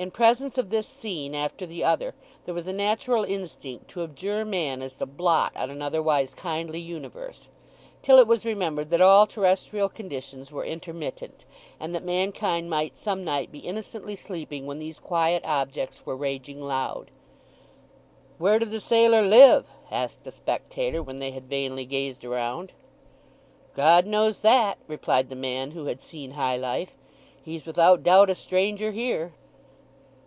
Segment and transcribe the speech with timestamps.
[0.00, 2.14] In presence of this scene after the other
[2.44, 6.78] there was a natural instinct to abjure man as the blot on an otherwise kindly
[6.78, 7.48] universe;
[8.00, 11.44] till it was remembered that all terrestrial conditions were intermittent,
[11.80, 16.62] and that mankind might some night be innocently sleeping when these quiet objects were raging
[16.62, 17.10] loud.
[18.38, 22.70] "Where do the sailor live?" asked a spectator, when they had vainly gazed around.
[23.74, 26.92] "God knows that," replied the man who had seen high life.
[27.44, 29.32] "He's without doubt a stranger here."